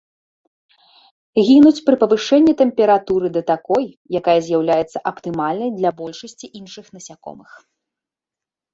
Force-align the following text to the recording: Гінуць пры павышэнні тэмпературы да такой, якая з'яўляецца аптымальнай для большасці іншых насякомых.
Гінуць 1.49 1.83
пры 1.89 1.95
павышэнні 2.05 2.53
тэмпературы 2.63 3.27
да 3.37 3.41
такой, 3.53 3.85
якая 4.23 4.37
з'яўляецца 4.49 4.97
аптымальнай 5.13 5.69
для 5.79 5.89
большасці 6.03 6.45
іншых 6.65 6.85
насякомых. 6.99 7.51